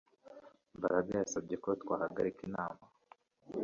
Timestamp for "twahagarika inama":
1.81-2.81